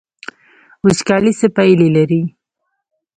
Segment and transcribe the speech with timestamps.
[0.83, 2.21] وچکالي څه پایلې لري؟